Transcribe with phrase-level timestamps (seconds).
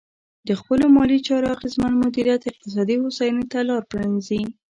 [0.47, 4.41] د خپلو مالي چارو اغېزمن مدیریت اقتصادي هوساینې ته لار پرانیزي.